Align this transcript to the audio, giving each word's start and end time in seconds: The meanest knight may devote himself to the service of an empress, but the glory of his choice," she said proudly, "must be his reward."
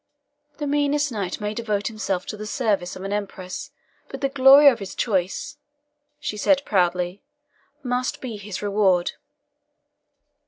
The 0.57 0.65
meanest 0.65 1.11
knight 1.11 1.39
may 1.39 1.53
devote 1.53 1.85
himself 1.85 2.25
to 2.25 2.35
the 2.35 2.47
service 2.47 2.95
of 2.95 3.03
an 3.03 3.13
empress, 3.13 3.69
but 4.09 4.21
the 4.21 4.29
glory 4.29 4.67
of 4.67 4.79
his 4.79 4.95
choice," 4.95 5.57
she 6.19 6.37
said 6.37 6.65
proudly, 6.65 7.21
"must 7.83 8.19
be 8.19 8.37
his 8.37 8.63
reward." 8.63 9.11